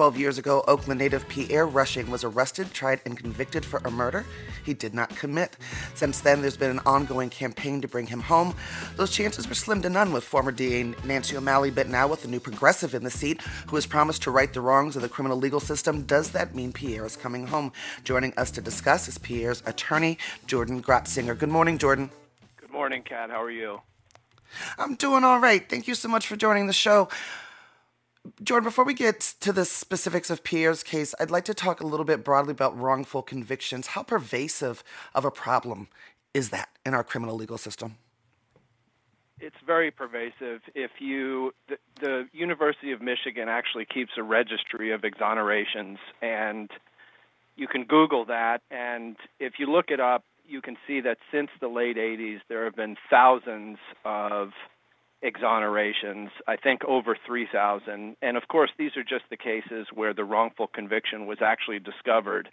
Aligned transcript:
12 0.00 0.16
years 0.16 0.38
ago, 0.38 0.64
Oakland 0.66 0.98
native 0.98 1.28
Pierre 1.28 1.66
Rushing 1.66 2.10
was 2.10 2.24
arrested, 2.24 2.72
tried, 2.72 3.02
and 3.04 3.18
convicted 3.18 3.66
for 3.66 3.82
a 3.84 3.90
murder 3.90 4.24
he 4.64 4.72
did 4.72 4.94
not 4.94 5.14
commit. 5.14 5.58
Since 5.94 6.20
then, 6.20 6.40
there's 6.40 6.56
been 6.56 6.70
an 6.70 6.80
ongoing 6.86 7.28
campaign 7.28 7.82
to 7.82 7.86
bring 7.86 8.06
him 8.06 8.20
home. 8.20 8.54
Those 8.96 9.10
chances 9.10 9.46
were 9.46 9.54
slim 9.54 9.82
to 9.82 9.90
none 9.90 10.10
with 10.10 10.24
former 10.24 10.52
DA 10.52 10.84
Nancy 11.04 11.36
O'Malley, 11.36 11.70
but 11.70 11.90
now 11.90 12.08
with 12.08 12.24
a 12.24 12.28
new 12.28 12.40
progressive 12.40 12.94
in 12.94 13.04
the 13.04 13.10
seat 13.10 13.42
who 13.66 13.76
has 13.76 13.84
promised 13.84 14.22
to 14.22 14.30
right 14.30 14.50
the 14.50 14.62
wrongs 14.62 14.96
of 14.96 15.02
the 15.02 15.08
criminal 15.10 15.36
legal 15.36 15.60
system, 15.60 16.04
does 16.04 16.30
that 16.30 16.54
mean 16.54 16.72
Pierre 16.72 17.04
is 17.04 17.14
coming 17.14 17.46
home? 17.46 17.70
Joining 18.02 18.32
us 18.38 18.50
to 18.52 18.62
discuss 18.62 19.06
is 19.06 19.18
Pierre's 19.18 19.62
attorney, 19.66 20.16
Jordan 20.46 20.82
Grotzinger. 20.82 21.38
Good 21.38 21.50
morning, 21.50 21.76
Jordan. 21.76 22.08
Good 22.56 22.70
morning, 22.70 23.02
Kat. 23.02 23.28
How 23.28 23.42
are 23.42 23.50
you? 23.50 23.82
I'm 24.78 24.94
doing 24.94 25.24
all 25.24 25.40
right. 25.40 25.68
Thank 25.68 25.86
you 25.86 25.94
so 25.94 26.08
much 26.08 26.26
for 26.26 26.36
joining 26.36 26.68
the 26.68 26.72
show. 26.72 27.10
Jordan, 28.42 28.64
before 28.64 28.84
we 28.84 28.94
get 28.94 29.20
to 29.40 29.52
the 29.52 29.64
specifics 29.64 30.30
of 30.30 30.44
Pierre's 30.44 30.82
case, 30.82 31.14
I'd 31.18 31.30
like 31.30 31.44
to 31.46 31.54
talk 31.54 31.80
a 31.80 31.86
little 31.86 32.04
bit 32.04 32.24
broadly 32.24 32.52
about 32.52 32.78
wrongful 32.78 33.22
convictions. 33.22 33.88
How 33.88 34.02
pervasive 34.02 34.82
of 35.14 35.24
a 35.24 35.30
problem 35.30 35.88
is 36.34 36.50
that 36.50 36.68
in 36.84 36.94
our 36.94 37.04
criminal 37.04 37.36
legal 37.36 37.58
system? 37.58 37.96
It's 39.40 39.56
very 39.66 39.90
pervasive. 39.90 40.60
If 40.74 40.90
you, 40.98 41.54
the, 41.68 41.76
the 42.00 42.28
University 42.32 42.92
of 42.92 43.00
Michigan 43.00 43.48
actually 43.48 43.86
keeps 43.86 44.12
a 44.18 44.22
registry 44.22 44.92
of 44.92 45.00
exonerations, 45.00 45.96
and 46.20 46.70
you 47.56 47.66
can 47.66 47.84
Google 47.84 48.26
that. 48.26 48.60
And 48.70 49.16
if 49.38 49.54
you 49.58 49.66
look 49.66 49.86
it 49.88 50.00
up, 50.00 50.24
you 50.46 50.60
can 50.60 50.76
see 50.86 51.00
that 51.00 51.16
since 51.32 51.48
the 51.60 51.68
late 51.68 51.96
80s, 51.96 52.40
there 52.48 52.64
have 52.64 52.76
been 52.76 52.96
thousands 53.08 53.78
of 54.04 54.50
exonerations, 55.22 56.30
I 56.46 56.56
think 56.56 56.84
over 56.84 57.16
3,000. 57.26 58.16
And 58.22 58.36
of 58.36 58.48
course, 58.48 58.70
these 58.78 58.96
are 58.96 59.02
just 59.02 59.24
the 59.30 59.36
cases 59.36 59.86
where 59.92 60.14
the 60.14 60.24
wrongful 60.24 60.66
conviction 60.68 61.26
was 61.26 61.38
actually 61.42 61.78
discovered. 61.78 62.48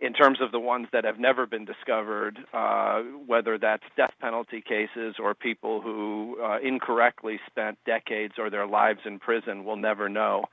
In 0.00 0.12
terms 0.12 0.38
of 0.40 0.50
the 0.50 0.58
ones 0.58 0.88
that 0.92 1.04
have 1.04 1.20
never 1.20 1.46
been 1.46 1.64
discovered, 1.64 2.38
uh, 2.52 3.02
whether 3.26 3.56
that's 3.56 3.84
death 3.96 4.12
penalty 4.20 4.60
cases 4.60 5.14
or 5.22 5.32
people 5.32 5.80
who 5.80 6.38
uh, 6.42 6.58
incorrectly 6.60 7.38
spent 7.46 7.78
decades 7.86 8.34
or 8.36 8.50
their 8.50 8.66
lives 8.66 9.00
in 9.04 9.20
prison, 9.20 9.64
we'll 9.64 9.76
never 9.76 10.08
know. 10.08 10.46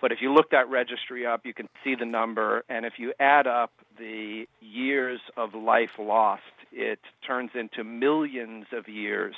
But 0.00 0.10
if 0.10 0.18
you 0.20 0.32
look 0.32 0.50
that 0.50 0.68
registry 0.68 1.24
up, 1.24 1.44
you 1.44 1.54
can 1.54 1.68
see 1.84 1.94
the 1.94 2.06
number. 2.06 2.64
And 2.68 2.84
if 2.84 2.94
you 2.98 3.12
add 3.20 3.46
up 3.46 3.70
the 3.96 4.46
years 4.60 5.20
of 5.36 5.54
life 5.54 5.98
lost, 5.98 6.42
it 6.72 6.98
turns 7.24 7.50
into 7.54 7.84
millions 7.84 8.66
of 8.72 8.88
years 8.88 9.36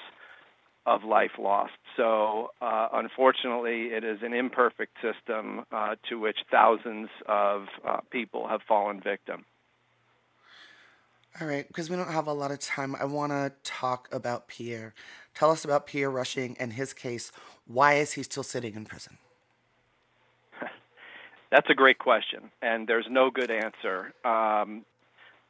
of 0.86 1.04
life 1.04 1.32
lost. 1.38 1.72
So, 1.96 2.50
uh, 2.60 2.88
unfortunately, 2.92 3.86
it 3.86 4.04
is 4.04 4.18
an 4.22 4.32
imperfect 4.32 4.96
system 5.00 5.64
uh, 5.70 5.94
to 6.08 6.18
which 6.18 6.38
thousands 6.50 7.08
of 7.26 7.66
uh, 7.86 8.00
people 8.10 8.48
have 8.48 8.60
fallen 8.66 9.00
victim. 9.00 9.44
All 11.40 11.46
right, 11.46 11.66
because 11.66 11.88
we 11.88 11.96
don't 11.96 12.10
have 12.10 12.26
a 12.26 12.32
lot 12.32 12.50
of 12.50 12.58
time, 12.58 12.94
I 12.94 13.04
want 13.04 13.32
to 13.32 13.52
talk 13.64 14.08
about 14.12 14.48
Pierre. 14.48 14.92
Tell 15.34 15.50
us 15.50 15.64
about 15.64 15.86
Pierre 15.86 16.10
Rushing 16.10 16.56
and 16.58 16.74
his 16.74 16.92
case. 16.92 17.32
Why 17.66 17.94
is 17.94 18.12
he 18.12 18.22
still 18.22 18.42
sitting 18.42 18.74
in 18.74 18.84
prison? 18.84 19.16
That's 21.50 21.70
a 21.70 21.74
great 21.74 21.98
question, 21.98 22.50
and 22.60 22.86
there's 22.86 23.06
no 23.08 23.30
good 23.30 23.50
answer. 23.50 24.12
Um, 24.26 24.84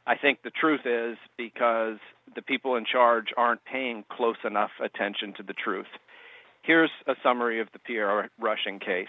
I 0.06 0.16
think 0.16 0.42
the 0.42 0.50
truth 0.50 0.82
is 0.84 1.16
because 1.36 1.98
the 2.34 2.42
people 2.42 2.76
in 2.76 2.84
charge 2.84 3.26
aren't 3.36 3.64
paying 3.64 4.04
close 4.10 4.36
enough 4.44 4.70
attention 4.82 5.34
to 5.36 5.42
the 5.42 5.52
truth. 5.52 5.86
Here's 6.62 6.90
a 7.06 7.14
summary 7.22 7.60
of 7.60 7.68
the 7.72 7.78
Pierre 7.78 8.30
Rushing 8.40 8.78
case. 8.78 9.08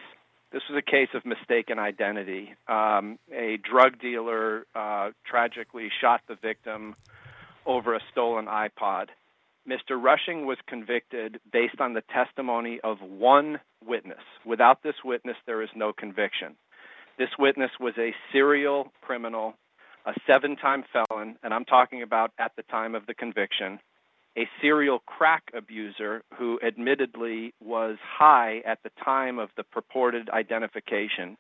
This 0.52 0.62
was 0.70 0.78
a 0.78 0.92
case 0.92 1.10
of 1.16 1.26
mistaken 1.26 1.80
identity. 1.80 2.54
Um, 2.68 3.18
a 3.32 3.58
drug 3.58 4.00
dealer 4.00 4.68
uh, 4.76 5.10
tragically 5.26 5.90
shot 6.00 6.22
the 6.28 6.36
victim 6.36 6.96
over 7.66 7.96
a 7.96 8.00
stolen 8.12 8.46
iPod. 8.46 9.08
Mr. 9.68 10.02
Rushing 10.02 10.46
was 10.46 10.58
convicted 10.68 11.40
based 11.52 11.80
on 11.80 11.94
the 11.94 12.04
testimony 12.14 12.80
of 12.84 12.98
one 13.02 13.60
witness. 13.84 14.22
Without 14.46 14.84
this 14.84 14.96
witness, 15.04 15.38
there 15.48 15.64
is 15.64 15.70
no 15.76 15.94
conviction. 15.94 16.56
This 17.18 17.30
witness 17.40 17.72
was 17.80 17.94
a 17.98 18.14
serial 18.32 18.92
criminal 19.02 19.56
a 20.06 20.14
seven 20.28 20.56
time 20.56 20.84
felon, 20.92 21.38
and 21.44 21.54
I'm 21.54 21.66
talking 21.66 22.02
about 22.02 22.32
at 22.38 22.52
the 22.56 22.64
time 22.64 22.96
of 22.96 23.06
the 23.06 23.14
conviction, 23.14 23.80
a 24.38 24.48
serial 24.62 25.00
crack 25.00 25.44
abuser 25.56 26.24
who 26.38 26.60
admittedly 26.66 27.54
was 27.62 27.98
high 28.02 28.62
at 28.66 28.80
the 28.84 28.92
time 29.04 29.40
of 29.40 29.50
the 29.56 29.64
purported 29.64 30.30
identification, 30.30 31.38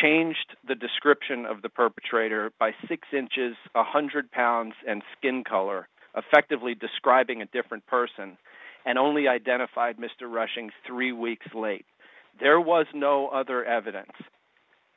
changed 0.00 0.56
the 0.66 0.74
description 0.74 1.46
of 1.46 1.62
the 1.62 1.68
perpetrator 1.68 2.52
by 2.60 2.72
six 2.88 3.08
inches, 3.12 3.56
a 3.74 3.78
100 3.78 4.30
pounds, 4.30 4.74
and 4.86 5.02
skin 5.16 5.42
color, 5.42 5.88
effectively 6.16 6.74
describing 6.74 7.42
a 7.42 7.46
different 7.46 7.86
person, 7.86 8.36
and 8.84 8.98
only 8.98 9.26
identified 9.26 9.96
Mr. 9.96 10.30
Rushing 10.30 10.70
three 10.86 11.12
weeks 11.12 11.46
late. 11.54 11.86
There 12.38 12.60
was 12.60 12.86
no 12.94 13.28
other 13.28 13.64
evidence. 13.64 14.12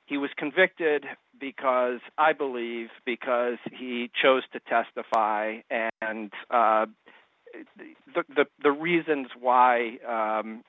He 0.06 0.18
was 0.18 0.30
convicted 0.38 1.06
because 1.40 2.00
I 2.18 2.34
believe 2.34 2.90
because 3.06 3.58
he 3.72 4.10
chose 4.22 4.44
to 4.52 4.60
testify, 4.60 5.58
and 6.02 6.32
uh, 6.50 6.86
the, 8.14 8.24
the 8.36 8.46
the 8.62 8.72
reasons 8.72 9.28
why 9.40 9.98
um, 10.08 10.64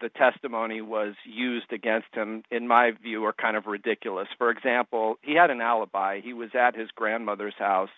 the 0.00 0.08
testimony 0.08 0.80
was 0.80 1.14
used 1.24 1.72
against 1.72 2.08
him, 2.12 2.42
in 2.50 2.66
my 2.68 2.92
view, 3.02 3.24
are 3.24 3.32
kind 3.32 3.56
of 3.56 3.66
ridiculous. 3.66 4.28
For 4.38 4.50
example, 4.50 5.16
he 5.22 5.34
had 5.34 5.50
an 5.50 5.60
alibi. 5.60 6.20
He 6.20 6.32
was 6.32 6.50
at 6.54 6.76
his 6.76 6.88
grandmother's 6.94 7.54
house 7.58 7.90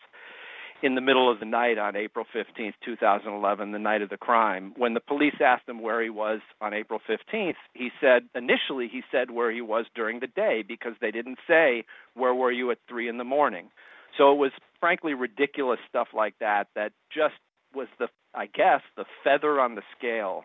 in 0.83 0.94
the 0.94 1.00
middle 1.00 1.31
of 1.31 1.41
the 1.41 1.47
night 1.47 1.78
on 1.78 1.97
April 1.97 2.25
15th, 2.34 2.75
2011, 2.84 3.72
the 3.72 3.78
night 3.78 4.03
of 4.03 4.11
the 4.11 4.16
crime. 4.16 4.72
When 4.77 4.94
the 4.94 5.00
police 5.00 5.34
asked 5.44 5.69
him 5.69 5.83
where 5.83 6.03
he 6.03 6.11
was 6.11 6.41
on 6.61 6.72
April 6.72 7.00
15th, 7.09 7.56
he 7.75 7.91
said 8.00 8.25
initially 8.34 8.88
he 8.88 9.03
said 9.11 9.31
where 9.31 9.50
he 9.50 9.61
was 9.61 9.87
during 9.94 10.21
the 10.21 10.27
day 10.28 10.62
because 10.67 10.93
they 11.00 11.11
didn't 11.11 11.38
say 11.47 11.84
where 12.15 12.34
were 12.34 12.53
you 12.53 12.71
at 12.71 12.78
3 12.88 13.09
in 13.09 13.19
the 13.19 13.25
morning. 13.25 13.71
So 14.17 14.33
it 14.33 14.37
was 14.37 14.53
frankly 14.81 15.15
ridiculous 15.15 15.81
stuff 15.88 16.09
like 16.15 16.34
that 16.41 16.69
that 16.75 16.93
just 17.15 17.34
was 17.75 17.88
the 17.99 18.09
I 18.34 18.47
guess 18.47 18.83
the 18.97 19.05
feather 19.25 19.61
on 19.61 19.75
the 19.75 19.83
scale 19.97 20.44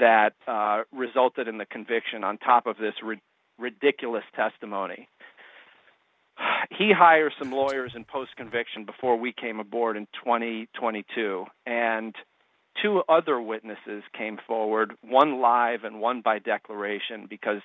that 0.00 0.34
uh, 0.46 0.82
resulted 0.92 1.48
in 1.48 1.58
the 1.58 1.64
conviction 1.64 2.24
on 2.24 2.36
top 2.38 2.66
of 2.66 2.76
this 2.76 2.94
ri- 3.02 3.22
ridiculous 3.58 4.24
testimony 4.34 5.08
he 6.70 6.92
hired 6.92 7.32
some 7.38 7.52
lawyers 7.52 7.92
in 7.94 8.04
post 8.04 8.36
conviction 8.36 8.84
before 8.84 9.16
we 9.16 9.32
came 9.32 9.60
aboard 9.60 9.96
in 9.96 10.06
2022 10.24 11.44
and 11.66 12.14
two 12.82 13.02
other 13.08 13.40
witnesses 13.40 14.02
came 14.16 14.38
forward 14.46 14.92
one 15.02 15.40
live 15.40 15.84
and 15.84 16.00
one 16.00 16.20
by 16.20 16.38
declaration 16.38 17.26
because 17.28 17.62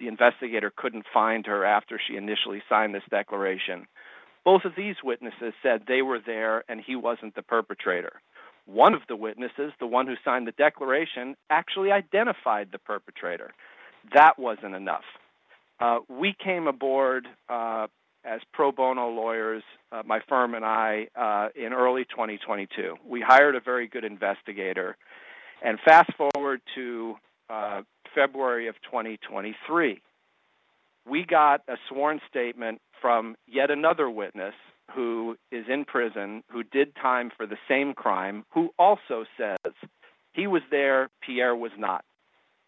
the 0.00 0.08
investigator 0.08 0.72
couldn't 0.74 1.04
find 1.12 1.46
her 1.46 1.64
after 1.64 2.00
she 2.04 2.16
initially 2.16 2.62
signed 2.68 2.94
this 2.94 3.02
declaration. 3.10 3.86
Both 4.44 4.64
of 4.64 4.72
these 4.76 4.96
witnesses 5.02 5.54
said 5.62 5.82
they 5.86 6.02
were 6.02 6.20
there 6.24 6.64
and 6.68 6.80
he 6.80 6.96
wasn't 6.96 7.34
the 7.34 7.42
perpetrator. 7.42 8.20
One 8.66 8.94
of 8.94 9.02
the 9.08 9.16
witnesses 9.16 9.72
the 9.78 9.86
one 9.86 10.06
who 10.06 10.14
signed 10.24 10.46
the 10.46 10.52
declaration 10.52 11.36
actually 11.50 11.92
identified 11.92 12.68
the 12.72 12.78
perpetrator. 12.78 13.52
That 14.14 14.38
wasn't 14.38 14.74
enough. 14.74 15.04
Uh, 15.80 15.98
we 16.08 16.34
came 16.42 16.66
aboard 16.66 17.26
uh, 17.48 17.88
as 18.24 18.40
pro 18.52 18.72
bono 18.72 19.08
lawyers, 19.08 19.62
uh, 19.92 20.02
my 20.04 20.20
firm 20.28 20.54
and 20.54 20.64
I, 20.64 21.08
uh, 21.14 21.48
in 21.54 21.72
early 21.72 22.04
2022. 22.04 22.96
We 23.06 23.20
hired 23.20 23.54
a 23.54 23.60
very 23.60 23.86
good 23.86 24.04
investigator. 24.04 24.96
And 25.62 25.78
fast 25.84 26.10
forward 26.16 26.60
to 26.74 27.16
uh, 27.50 27.82
February 28.14 28.68
of 28.68 28.76
2023, 28.82 30.00
we 31.06 31.24
got 31.24 31.62
a 31.68 31.76
sworn 31.88 32.20
statement 32.28 32.80
from 33.00 33.36
yet 33.46 33.70
another 33.70 34.08
witness 34.08 34.54
who 34.94 35.36
is 35.50 35.64
in 35.68 35.84
prison, 35.84 36.42
who 36.50 36.62
did 36.62 36.94
time 36.96 37.30
for 37.36 37.46
the 37.46 37.58
same 37.68 37.94
crime, 37.94 38.44
who 38.52 38.70
also 38.78 39.24
says 39.36 39.72
he 40.32 40.46
was 40.46 40.62
there, 40.70 41.08
Pierre 41.20 41.56
was 41.56 41.72
not. 41.78 42.04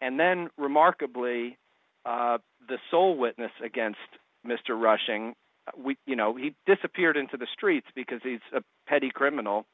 And 0.01 0.19
then, 0.19 0.49
remarkably, 0.57 1.57
uh, 2.05 2.37
the 2.67 2.77
sole 2.91 3.17
witness 3.17 3.51
against 3.63 3.99
Mr. 4.45 4.79
Rushing 4.79 5.35
we 5.75 5.97
you 6.05 6.15
know 6.15 6.35
he 6.35 6.53
disappeared 6.65 7.17
into 7.17 7.37
the 7.37 7.47
streets 7.53 7.87
because 7.95 8.21
he's 8.23 8.39
a 8.53 8.61
petty 8.87 9.09
criminal 9.13 9.65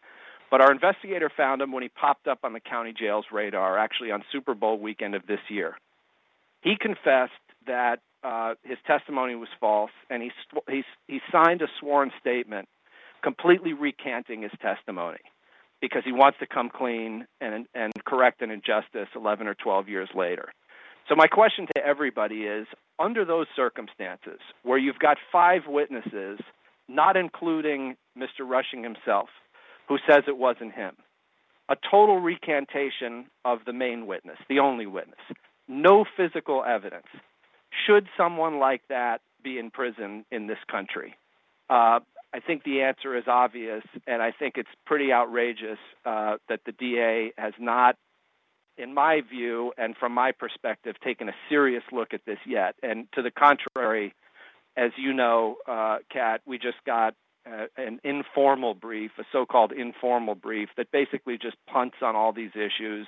but 0.52 0.62
our 0.62 0.72
investigator 0.72 1.32
found 1.36 1.62
him 1.62 1.72
when 1.72 1.84
he 1.84 1.90
popped 1.90 2.28
up 2.28 2.40
on 2.44 2.54
the 2.54 2.60
county 2.60 2.94
jail's 2.98 3.26
radar 3.32 3.78
actually 3.78 4.12
on 4.12 4.24
super 4.32 4.54
bowl 4.54 4.80
weekend 4.80 5.16
of 5.16 5.26
this 5.28 5.40
year 5.50 5.76
he 6.62 6.76
confessed 6.80 7.32
that 7.68 8.00
uh, 8.24 8.56
his 8.64 8.78
testimony 8.88 9.36
was 9.36 9.50
false, 9.60 9.92
and 10.10 10.24
he 10.24 10.32
he 10.70 10.84
he 11.08 11.20
signed 11.32 11.62
a 11.62 11.68
sworn 11.80 12.12
statement, 12.20 12.68
completely 13.22 13.74
recanting 13.74 14.42
his 14.42 14.52
testimony, 14.62 15.20
because 15.82 16.04
he 16.06 16.14
wants 16.14 16.40
to 16.40 16.48
come 16.48 16.70
clean 16.70 17.28
and 17.42 17.68
and 17.76 17.92
correct 18.06 18.42
an 18.42 18.50
injustice 18.50 19.10
11 19.16 19.48
or 19.48 19.56
12 19.56 19.90
years 19.90 20.10
later. 20.16 20.54
So 21.10 21.16
my 21.16 21.28
question 21.28 21.68
to 21.76 21.86
everybody 21.86 22.44
is: 22.44 22.68
under 23.00 23.26
those 23.26 23.48
circumstances, 23.56 24.40
where 24.64 24.78
you've 24.78 25.00
got 25.00 25.18
five 25.32 25.62
witnesses, 25.68 26.40
not 26.88 27.18
including 27.18 27.96
Mr. 28.18 28.48
Rushing 28.48 28.84
himself, 28.84 29.30
who 29.88 29.98
says 30.08 30.24
it 30.28 30.38
wasn't 30.38 30.74
him, 30.74 30.96
a 31.70 31.76
total 31.90 32.20
recantation 32.20 33.26
of 33.46 33.60
the 33.66 33.74
main 33.74 34.08
witness, 34.08 34.38
the 34.50 34.60
only 34.60 34.86
witness, 34.86 35.20
no 35.68 36.06
physical 36.18 36.64
evidence. 36.66 37.08
Should 37.86 38.08
someone 38.16 38.60
like 38.60 38.82
that 38.90 39.22
be 39.44 39.58
in 39.58 39.72
prison 39.72 40.26
in 40.32 40.48
this 40.48 40.60
country? 40.70 41.16
Uh, 41.70 42.00
I 42.34 42.40
think 42.46 42.64
the 42.64 42.82
answer 42.82 43.16
is 43.16 43.26
obvious, 43.28 43.84
and 44.08 44.22
I 44.22 44.32
think 44.32 44.56
it's 44.58 44.70
pretty 44.86 45.12
outrageous 45.12 45.78
uh, 46.06 46.38
that 46.50 46.62
the 46.66 46.72
DA 46.72 47.32
has 47.38 47.54
not, 47.60 47.96
in 48.78 48.94
my 48.94 49.22
view 49.22 49.74
and 49.78 49.96
from 49.98 50.14
my 50.14 50.32
perspective, 50.32 50.96
taken 51.04 51.30
a 51.30 51.34
serious 51.50 51.84
look 51.92 52.14
at 52.14 52.22
this 52.26 52.40
yet. 52.46 52.76
And 52.82 53.08
to 53.14 53.22
the 53.22 53.32
contrary, 53.32 54.14
as 54.76 54.92
you 54.98 55.14
know, 55.14 55.58
uh, 55.68 55.98
Kat, 56.12 56.42
we 56.46 56.58
just 56.58 56.84
got 56.86 57.14
uh, 57.46 57.66
an 57.78 58.00
informal 58.04 58.74
brief, 58.74 59.12
a 59.20 59.24
so-called 59.32 59.72
informal 59.72 60.36
brief 60.36 60.70
that 60.78 60.92
basically 60.92 61.38
just 61.38 61.58
punts 61.72 61.98
on 62.02 62.16
all 62.16 62.34
these 62.34 62.52
issues 62.56 63.08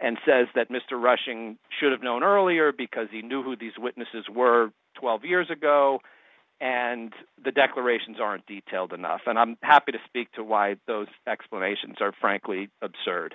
and 0.00 0.18
says 0.26 0.46
that 0.54 0.68
Mr. 0.70 1.00
Rushing 1.00 1.58
should 1.80 1.92
have 1.92 2.02
known 2.02 2.22
earlier 2.22 2.70
because 2.70 3.08
he 3.10 3.22
knew 3.22 3.42
who 3.42 3.56
these 3.56 3.72
witnesses 3.78 4.26
were 4.32 4.70
12 5.00 5.24
years 5.24 5.50
ago 5.50 6.00
and 6.60 7.12
the 7.42 7.50
declarations 7.50 8.18
aren't 8.20 8.46
detailed 8.46 8.92
enough. 8.92 9.22
And 9.26 9.38
I'm 9.38 9.56
happy 9.62 9.92
to 9.92 9.98
speak 10.06 10.32
to 10.32 10.44
why 10.44 10.76
those 10.86 11.08
explanations 11.26 11.96
are 12.00 12.12
frankly 12.18 12.70
absurd. 12.82 13.34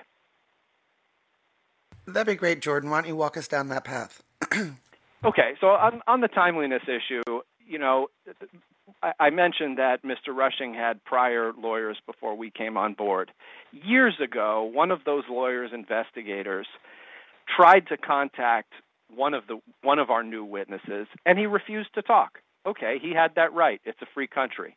That'd 2.06 2.26
be 2.26 2.34
great, 2.34 2.60
Jordan. 2.60 2.90
Why 2.90 3.00
don't 3.00 3.08
you 3.08 3.16
walk 3.16 3.36
us 3.36 3.48
down 3.48 3.68
that 3.68 3.84
path? 3.84 4.22
okay, 5.24 5.52
so 5.60 5.68
on, 5.68 6.00
on 6.06 6.20
the 6.20 6.28
timeliness 6.28 6.82
issue, 6.84 7.22
you 7.66 7.78
know, 7.78 8.08
I 9.18 9.30
mentioned 9.30 9.78
that 9.78 10.02
Mr. 10.04 10.34
Rushing 10.34 10.74
had 10.74 11.04
prior 11.04 11.52
lawyers 11.56 11.96
before 12.06 12.36
we 12.36 12.50
came 12.50 12.76
on 12.76 12.94
board. 12.94 13.30
Years 13.72 14.14
ago, 14.22 14.70
one 14.72 14.90
of 14.90 15.00
those 15.04 15.24
lawyers 15.28 15.70
investigators 15.72 16.66
tried 17.56 17.86
to 17.88 17.96
contact 17.96 18.72
one 19.14 19.34
of 19.34 19.46
the 19.46 19.58
one 19.82 19.98
of 19.98 20.10
our 20.10 20.22
new 20.22 20.44
witnesses 20.44 21.06
and 21.26 21.38
he 21.38 21.46
refused 21.46 21.94
to 21.94 22.02
talk. 22.02 22.38
Okay, 22.66 22.98
he 23.00 23.12
had 23.12 23.32
that 23.36 23.52
right. 23.52 23.80
It's 23.84 24.00
a 24.02 24.06
free 24.14 24.28
country. 24.28 24.76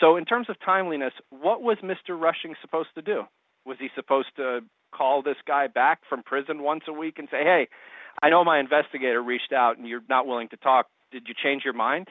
So 0.00 0.16
in 0.16 0.24
terms 0.24 0.48
of 0.48 0.56
timeliness, 0.64 1.12
what 1.30 1.62
was 1.62 1.78
Mr. 1.82 2.18
Rushing 2.18 2.54
supposed 2.60 2.90
to 2.94 3.02
do? 3.02 3.22
Was 3.64 3.78
he 3.78 3.88
supposed 3.94 4.34
to 4.36 4.60
call 4.92 5.22
this 5.22 5.36
guy 5.46 5.66
back 5.68 6.00
from 6.08 6.22
prison 6.22 6.62
once 6.62 6.84
a 6.88 6.92
week 6.92 7.18
and 7.18 7.28
say, 7.30 7.42
"Hey, 7.42 7.68
I 8.22 8.30
know 8.30 8.44
my 8.44 8.58
investigator 8.58 9.22
reached 9.22 9.52
out 9.52 9.78
and 9.78 9.86
you're 9.86 10.02
not 10.08 10.26
willing 10.26 10.48
to 10.48 10.56
talk. 10.56 10.88
Did 11.10 11.28
you 11.28 11.34
change 11.34 11.64
your 11.64 11.74
mind?" 11.74 12.08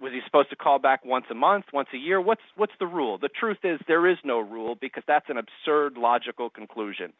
was 0.00 0.12
he 0.12 0.20
supposed 0.24 0.50
to 0.50 0.56
call 0.56 0.78
back 0.78 1.04
once 1.04 1.26
a 1.30 1.34
month, 1.34 1.66
once 1.72 1.88
a 1.92 1.96
year? 1.96 2.20
What's 2.20 2.42
what's 2.56 2.72
the 2.78 2.86
rule? 2.86 3.18
The 3.18 3.28
truth 3.28 3.58
is 3.64 3.80
there 3.88 4.06
is 4.06 4.18
no 4.24 4.38
rule 4.38 4.76
because 4.80 5.02
that's 5.06 5.28
an 5.28 5.38
absurd 5.38 5.96
logical 5.96 6.50
conclusion. 6.50 7.12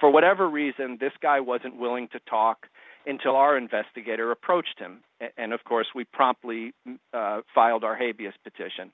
For 0.00 0.10
whatever 0.10 0.48
reason, 0.48 0.98
this 1.00 1.12
guy 1.22 1.40
wasn't 1.40 1.76
willing 1.76 2.08
to 2.12 2.20
talk 2.28 2.66
until 3.06 3.36
our 3.36 3.56
investigator 3.56 4.30
approached 4.30 4.78
him, 4.78 5.00
and 5.36 5.52
of 5.52 5.64
course 5.64 5.88
we 5.94 6.04
promptly 6.04 6.72
uh, 7.12 7.40
filed 7.54 7.84
our 7.84 7.96
habeas 7.96 8.34
petition. 8.42 8.92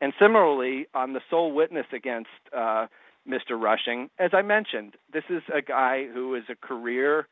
And 0.00 0.12
similarly, 0.18 0.86
on 0.94 1.12
the 1.12 1.20
sole 1.28 1.52
witness 1.52 1.86
against 1.92 2.30
uh, 2.56 2.86
Mr. 3.30 3.60
Rushing, 3.60 4.10
as 4.18 4.30
I 4.32 4.42
mentioned, 4.42 4.94
this 5.12 5.24
is 5.30 5.42
a 5.54 5.62
guy 5.62 6.06
who 6.12 6.34
is 6.34 6.44
a 6.48 6.54
career 6.54 7.26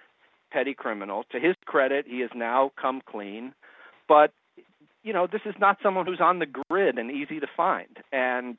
petty 0.50 0.74
criminal. 0.74 1.24
To 1.32 1.40
his 1.40 1.54
credit, 1.66 2.06
he 2.08 2.20
has 2.20 2.30
now 2.34 2.72
come 2.80 3.02
clean, 3.06 3.52
but 4.08 4.32
you 5.02 5.12
know, 5.12 5.26
this 5.30 5.42
is 5.46 5.54
not 5.58 5.78
someone 5.82 6.06
who's 6.06 6.20
on 6.20 6.38
the 6.38 6.46
grid 6.46 6.98
and 6.98 7.10
easy 7.10 7.40
to 7.40 7.46
find. 7.56 7.98
And 8.12 8.58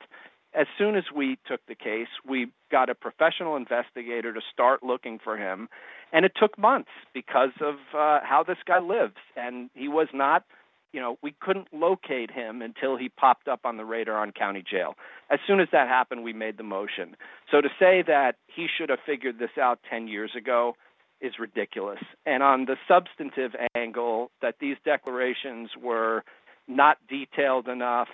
as 0.54 0.66
soon 0.76 0.96
as 0.96 1.04
we 1.14 1.38
took 1.46 1.60
the 1.68 1.74
case, 1.74 2.08
we 2.26 2.48
got 2.72 2.90
a 2.90 2.94
professional 2.94 3.56
investigator 3.56 4.32
to 4.32 4.40
start 4.52 4.82
looking 4.82 5.18
for 5.22 5.36
him. 5.36 5.68
And 6.12 6.24
it 6.24 6.32
took 6.34 6.58
months 6.58 6.90
because 7.14 7.52
of 7.60 7.74
uh, 7.94 8.20
how 8.24 8.44
this 8.46 8.58
guy 8.66 8.80
lives. 8.80 9.16
And 9.36 9.70
he 9.74 9.86
was 9.86 10.08
not, 10.12 10.44
you 10.92 11.00
know, 11.00 11.18
we 11.22 11.34
couldn't 11.40 11.68
locate 11.72 12.30
him 12.30 12.62
until 12.62 12.96
he 12.96 13.08
popped 13.08 13.48
up 13.48 13.60
on 13.64 13.76
the 13.76 13.84
radar 13.84 14.18
on 14.18 14.32
county 14.32 14.64
jail. 14.68 14.94
As 15.30 15.38
soon 15.46 15.60
as 15.60 15.68
that 15.72 15.88
happened, 15.88 16.24
we 16.24 16.32
made 16.32 16.56
the 16.56 16.64
motion. 16.64 17.16
So 17.50 17.60
to 17.60 17.68
say 17.78 18.02
that 18.06 18.36
he 18.46 18.66
should 18.66 18.88
have 18.88 18.98
figured 19.06 19.38
this 19.38 19.56
out 19.60 19.78
10 19.88 20.08
years 20.08 20.32
ago 20.36 20.74
is 21.20 21.34
ridiculous. 21.38 22.00
And 22.26 22.42
on 22.42 22.64
the 22.64 22.76
substantive 22.88 23.52
angle, 23.76 24.30
that 24.42 24.56
these 24.60 24.76
declarations 24.84 25.70
were 25.80 26.24
not 26.66 26.98
detailed 27.08 27.68
enough. 27.68 28.08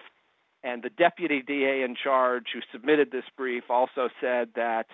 And 0.63 0.83
the 0.83 0.91
deputy 0.91 1.43
DA 1.47 1.83
in 1.83 1.95
charge 2.03 2.47
who 2.53 2.61
submitted 2.73 3.11
this 3.13 3.25
brief 3.37 3.65
also 3.71 4.09
said 4.21 4.49
that, 4.57 4.87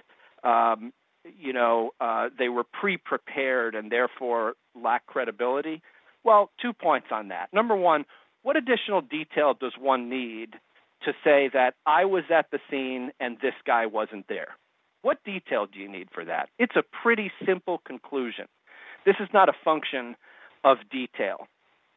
um, 0.44 0.92
you 1.24 1.52
know, 1.52 1.92
uh, 2.00 2.28
they 2.38 2.48
were 2.48 2.64
pre 2.64 2.98
prepared 2.98 3.74
and 3.74 3.90
therefore 3.90 4.54
lack 4.74 5.06
credibility. 5.06 5.82
Well, 6.24 6.50
two 6.60 6.72
points 6.72 7.08
on 7.10 7.28
that. 7.28 7.48
Number 7.52 7.76
one, 7.76 8.04
what 8.42 8.56
additional 8.56 9.00
detail 9.00 9.54
does 9.58 9.72
one 9.78 10.08
need 10.08 10.54
to 11.04 11.12
say 11.24 11.50
that 11.52 11.74
I 11.86 12.04
was 12.04 12.24
at 12.30 12.50
the 12.50 12.58
scene 12.70 13.10
and 13.20 13.36
this 13.40 13.54
guy 13.66 13.86
wasn't 13.86 14.26
there? 14.28 14.48
What 15.02 15.18
detail 15.24 15.66
do 15.66 15.78
you 15.78 15.88
need 15.88 16.08
for 16.12 16.24
that? 16.24 16.48
It's 16.58 16.76
a 16.76 16.84
pretty 17.02 17.32
simple 17.44 17.78
conclusion. 17.84 18.46
This 19.04 19.16
is 19.20 19.28
not 19.32 19.48
a 19.48 19.52
function 19.64 20.14
of 20.64 20.78
detail. 20.90 21.48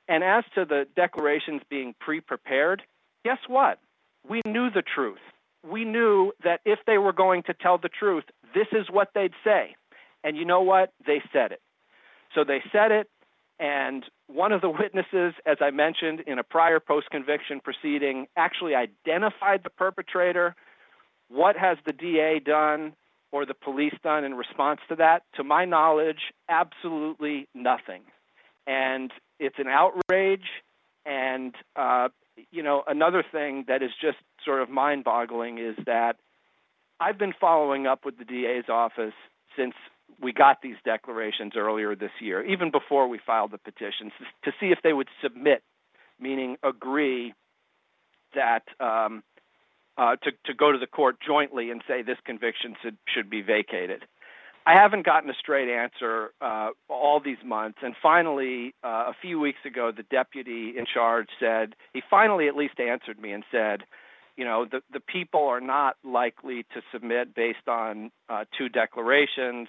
And 0.07 0.24
as 0.24 0.44
to 0.56 0.66
the 0.66 0.88
declarations 0.95 1.62
being 1.69 1.94
pre 2.00 2.19
prepared, 2.19 2.81
guess 3.24 3.38
what? 3.48 3.80
We 4.28 4.42
knew 4.45 4.69
the 4.71 4.83
truth. 4.83 5.19
We 5.68 5.83
knew 5.83 6.31
that 6.44 6.62
if 6.66 6.80
they 6.86 6.98
were 6.98 7.13
going 7.13 7.44
to 7.44 7.54
tell 7.54 7.78
the 7.78 7.89
truth, 7.89 8.24
this 8.54 8.68
is 8.71 8.88
what 8.92 9.10
they'd 9.13 9.33
say. 9.44 9.75
And 10.24 10.38
you 10.38 10.45
know 10.45 10.62
what? 10.62 10.94
They 11.06 11.21
said 11.31 11.51
it. 11.51 11.62
So 12.33 12.44
they 12.44 12.62
said 12.71 12.92
it, 12.92 13.10
and 13.60 14.04
one 14.28 14.52
of 14.52 14.62
the 14.62 14.69
witnesses, 14.69 15.33
as 15.45 15.57
I 15.62 15.71
mentioned 15.71 16.21
in 16.28 16.40
a 16.40 16.44
prior 16.44 16.80
post 16.80 17.09
conviction 17.09 17.62
proceeding, 17.62 18.28
actually 18.35 18.76
identified 18.76 19.62
the 19.64 19.69
perpetrator 19.69 20.56
what 21.30 21.56
has 21.57 21.78
the 21.85 21.94
DA 21.94 22.40
done 22.40 22.94
or 23.31 23.45
the 23.45 23.54
police 23.54 23.95
done 24.04 24.24
in 24.24 24.35
response 24.35 24.80
to 24.90 24.95
that? 24.97 25.24
To 25.35 25.44
my 25.44 25.66
knowledge, 25.66 26.33
absolutely 26.50 27.47
nothing. 27.54 28.02
And 28.68 29.12
it's 29.40 29.57
an 29.57 29.68
outrage. 29.68 30.47
And, 31.06 31.54
uh, 31.76 32.09
you 32.52 32.64
know, 32.64 32.83
another 32.88 33.24
thing 33.30 33.66
that 33.68 33.81
is 33.81 33.92
just 34.00 34.18
sort 34.44 34.62
of 34.62 34.69
mind 34.69 35.04
boggling 35.04 35.57
is 35.57 35.76
that 35.85 36.18
I've 37.00 37.18
been 37.18 37.33
following 37.40 37.88
up 37.88 38.06
with 38.06 38.18
the 38.18 38.26
DA's 38.26 38.69
office 38.69 39.14
since 39.57 39.74
we 40.21 40.33
got 40.33 40.62
these 40.62 40.76
declarations 40.85 41.54
earlier 41.56 41.95
this 41.95 42.12
year, 42.19 42.44
even 42.45 42.71
before 42.71 43.07
we 43.07 43.19
filed 43.26 43.52
the 43.52 43.57
petitions, 43.57 44.12
to 44.44 44.52
see 44.59 44.68
if 44.68 44.80
they 44.83 44.94
would 44.94 45.09
submit, 45.21 45.64
meaning 46.19 46.57
agree 46.64 47.33
that 48.33 48.64
um, 48.80 49.24
uh, 49.97 50.16
to, 50.18 50.31
to 50.45 50.54
go 50.54 50.71
to 50.71 50.78
the 50.78 50.88
court 50.88 51.18
jointly 51.26 51.71
and 51.71 51.81
say 51.88 52.02
this 52.02 52.18
conviction 52.26 52.76
should, 52.81 52.97
should 53.14 53.30
be 53.30 53.42
vacated. 53.42 54.04
I 54.68 54.80
haven't 54.80 55.06
gotten 55.06 55.30
a 55.30 55.33
straight 55.33 55.69
answer 55.69 56.31
uh, 56.42 56.69
all 56.90 57.19
these 57.24 57.38
months. 57.45 57.80
And 57.83 57.94
finally, 58.02 58.74
uh, 58.83 59.06
a 59.07 59.14
few 59.21 59.40
weeks 59.40 59.59
ago, 59.64 59.92
the 59.95 60.04
deputy 60.04 60.74
in 60.76 60.85
charge 60.92 61.28
said, 61.40 61.76
he 61.94 62.02
finally 62.09 62.47
at 62.47 62.56
least 62.56 62.80
answered 62.80 63.19
me 63.19 63.31
and 63.31 63.44
said, 63.52 63.83
you 64.37 64.45
know, 64.45 64.65
the, 64.69 64.81
the 64.92 64.99
people 64.99 65.47
are 65.47 65.61
not 65.61 65.95
likely 66.04 66.63
to 66.73 66.81
submit 66.92 67.33
based 67.35 67.68
on 67.68 68.11
uh, 68.30 68.45
two 68.57 68.69
declarations. 68.69 69.68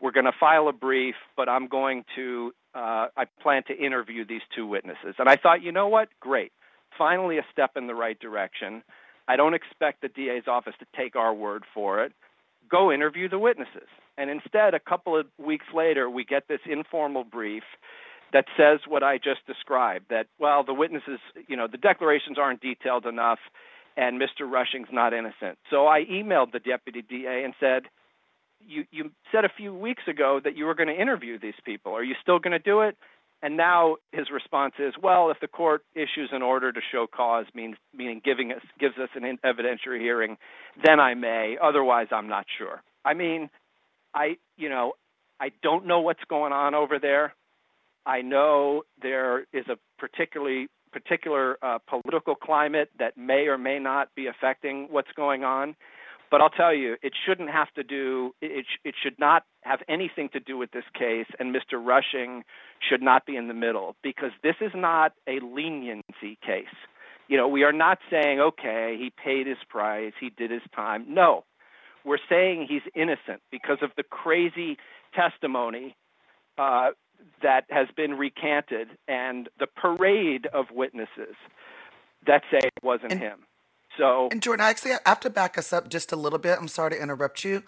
We're 0.00 0.12
going 0.12 0.26
to 0.26 0.32
file 0.38 0.68
a 0.68 0.72
brief, 0.72 1.14
but 1.36 1.48
I'm 1.48 1.68
going 1.68 2.04
to, 2.16 2.52
uh, 2.74 3.08
I 3.16 3.24
plan 3.42 3.62
to 3.68 3.76
interview 3.76 4.26
these 4.26 4.42
two 4.54 4.66
witnesses. 4.66 5.14
And 5.18 5.28
I 5.28 5.36
thought, 5.36 5.62
you 5.62 5.72
know 5.72 5.88
what? 5.88 6.08
Great. 6.20 6.52
Finally, 6.96 7.38
a 7.38 7.46
step 7.52 7.72
in 7.76 7.86
the 7.86 7.94
right 7.94 8.18
direction. 8.18 8.82
I 9.28 9.36
don't 9.36 9.54
expect 9.54 10.02
the 10.02 10.08
DA's 10.08 10.44
office 10.46 10.74
to 10.78 10.86
take 10.96 11.16
our 11.16 11.34
word 11.34 11.64
for 11.74 12.04
it. 12.04 12.12
Go 12.70 12.92
interview 12.92 13.28
the 13.28 13.38
witnesses. 13.38 13.88
And 14.18 14.30
instead, 14.30 14.74
a 14.74 14.80
couple 14.80 15.18
of 15.18 15.26
weeks 15.38 15.66
later, 15.74 16.08
we 16.08 16.24
get 16.24 16.48
this 16.48 16.60
informal 16.64 17.24
brief 17.24 17.64
that 18.32 18.46
says 18.56 18.80
what 18.88 19.02
I 19.02 19.18
just 19.18 19.46
described 19.46 20.06
that, 20.10 20.26
well, 20.38 20.64
the 20.64 20.74
witnesses, 20.74 21.20
you 21.48 21.56
know, 21.56 21.68
the 21.70 21.78
declarations 21.78 22.38
aren't 22.38 22.60
detailed 22.60 23.06
enough 23.06 23.38
and 23.96 24.20
Mr. 24.20 24.50
Rushing's 24.50 24.88
not 24.92 25.12
innocent. 25.12 25.58
So 25.70 25.86
I 25.86 26.04
emailed 26.04 26.52
the 26.52 26.58
deputy 26.58 27.02
DA 27.02 27.42
and 27.44 27.54
said, 27.58 27.84
you, 28.66 28.84
you 28.90 29.10
said 29.32 29.44
a 29.44 29.50
few 29.56 29.74
weeks 29.74 30.02
ago 30.08 30.40
that 30.42 30.56
you 30.56 30.64
were 30.64 30.74
going 30.74 30.88
to 30.88 31.00
interview 31.00 31.38
these 31.38 31.54
people. 31.64 31.92
Are 31.92 32.02
you 32.02 32.14
still 32.22 32.38
going 32.38 32.52
to 32.52 32.58
do 32.58 32.80
it? 32.80 32.96
and 33.42 33.56
now 33.56 33.96
his 34.12 34.30
response 34.30 34.74
is, 34.78 34.94
well, 35.00 35.30
if 35.30 35.38
the 35.40 35.48
court 35.48 35.82
issues 35.94 36.30
an 36.32 36.42
order 36.42 36.72
to 36.72 36.80
show 36.92 37.06
cause, 37.06 37.46
means 37.54 37.76
meaning 37.94 38.20
giving 38.24 38.52
us 38.52 38.62
gives 38.80 38.96
us 38.98 39.08
an 39.14 39.38
evidentiary 39.44 40.00
hearing, 40.00 40.36
then 40.84 41.00
I 41.00 41.14
may. 41.14 41.56
Otherwise, 41.62 42.08
I'm 42.10 42.28
not 42.28 42.46
sure. 42.58 42.82
I 43.04 43.14
mean, 43.14 43.50
I 44.14 44.36
you 44.56 44.68
know, 44.68 44.92
I 45.38 45.50
don't 45.62 45.86
know 45.86 46.00
what's 46.00 46.24
going 46.28 46.52
on 46.52 46.74
over 46.74 46.98
there. 46.98 47.34
I 48.06 48.22
know 48.22 48.82
there 49.02 49.40
is 49.52 49.66
a 49.68 49.76
particularly 49.98 50.68
particular 50.96 51.58
uh, 51.62 51.78
political 51.86 52.34
climate 52.34 52.88
that 52.98 53.18
may 53.18 53.48
or 53.48 53.58
may 53.58 53.78
not 53.78 54.08
be 54.14 54.28
affecting 54.28 54.88
what's 54.90 55.12
going 55.14 55.44
on. 55.44 55.76
But 56.30 56.40
I'll 56.40 56.50
tell 56.50 56.74
you, 56.74 56.96
it 57.02 57.12
shouldn't 57.26 57.50
have 57.50 57.70
to 57.74 57.84
do. 57.84 58.34
It 58.40 58.64
it 58.82 58.94
should 59.00 59.18
not 59.18 59.44
have 59.60 59.80
anything 59.88 60.30
to 60.32 60.40
do 60.40 60.56
with 60.56 60.70
this 60.72 60.84
case, 60.98 61.26
and 61.38 61.54
Mr. 61.54 61.74
Rushing 61.74 62.44
should 62.80 63.02
not 63.02 63.26
be 63.26 63.36
in 63.36 63.46
the 63.46 63.54
middle 63.54 63.94
because 64.02 64.30
this 64.42 64.56
is 64.60 64.72
not 64.74 65.12
a 65.28 65.38
leniency 65.40 66.38
case. 66.44 66.76
You 67.28 67.36
know, 67.36 67.46
we 67.46 67.62
are 67.62 67.72
not 67.72 67.98
saying, 68.10 68.40
okay, 68.40 68.96
he 68.98 69.12
paid 69.22 69.46
his 69.46 69.58
price, 69.68 70.14
he 70.18 70.30
did 70.30 70.50
his 70.50 70.62
time. 70.74 71.04
No, 71.08 71.44
we're 72.04 72.18
saying 72.28 72.66
he's 72.68 72.86
innocent 72.94 73.42
because 73.52 73.78
of 73.82 73.90
the 73.96 74.02
crazy 74.02 74.78
testimony 75.14 75.94
uh, 76.58 76.90
that 77.42 77.64
has 77.70 77.88
been 77.96 78.14
recanted 78.14 78.88
and 79.08 79.48
the 79.58 79.66
parade 79.66 80.46
of 80.52 80.66
witnesses 80.70 81.36
that 82.26 82.42
say 82.50 82.58
it 82.58 82.72
wasn't 82.82 83.12
and, 83.12 83.20
him. 83.20 83.38
So, 83.96 84.28
and 84.30 84.42
Jordan, 84.42 84.64
I 84.64 84.70
actually 84.70 84.92
have 85.04 85.20
to 85.20 85.30
back 85.30 85.56
us 85.58 85.72
up 85.72 85.88
just 85.88 86.12
a 86.12 86.16
little 86.16 86.38
bit. 86.38 86.58
I'm 86.58 86.68
sorry 86.68 86.90
to 86.90 87.02
interrupt 87.02 87.44
you, 87.44 87.62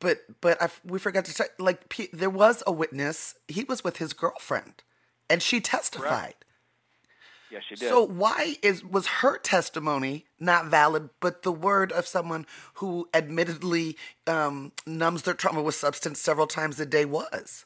but 0.00 0.18
but 0.40 0.60
I, 0.60 0.68
we 0.84 0.98
forgot 0.98 1.24
to 1.26 1.32
say, 1.32 1.44
like 1.58 1.88
P, 1.88 2.08
there 2.12 2.30
was 2.30 2.62
a 2.66 2.72
witness. 2.72 3.34
He 3.48 3.64
was 3.64 3.82
with 3.82 3.98
his 3.98 4.12
girlfriend, 4.12 4.82
and 5.30 5.42
she 5.42 5.60
testified. 5.60 6.10
Correct. 6.10 6.44
Yes, 7.50 7.62
she 7.68 7.76
did. 7.76 7.88
So 7.88 8.02
why 8.02 8.56
is 8.62 8.84
was 8.84 9.06
her 9.06 9.38
testimony 9.38 10.26
not 10.40 10.66
valid, 10.66 11.10
but 11.20 11.42
the 11.42 11.52
word 11.52 11.92
of 11.92 12.06
someone 12.06 12.44
who 12.74 13.08
admittedly 13.14 13.96
um, 14.26 14.72
numbs 14.86 15.22
their 15.22 15.34
trauma 15.34 15.62
with 15.62 15.76
substance 15.76 16.20
several 16.20 16.46
times 16.46 16.80
a 16.80 16.86
day 16.86 17.04
was? 17.04 17.64